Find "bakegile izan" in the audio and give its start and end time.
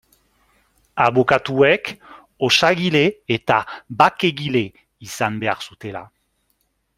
4.01-5.39